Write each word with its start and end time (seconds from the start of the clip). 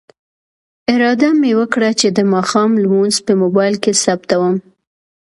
اراده 0.93 1.29
مې 1.39 1.51
وکړه 1.59 1.89
چې 1.99 2.07
د 2.17 2.19
ماښام 2.33 2.71
لمونځ 2.83 3.15
به 3.19 3.23
په 3.25 3.33
موبایل 3.41 3.75
کې 3.83 3.91
ثبتوم. 4.03 4.55